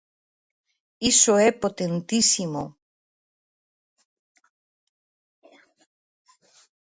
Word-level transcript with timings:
Iso 1.11 1.33
é 1.47 1.49
potentísimo. 1.63 2.63